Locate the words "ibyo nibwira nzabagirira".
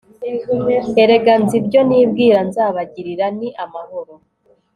1.59-3.25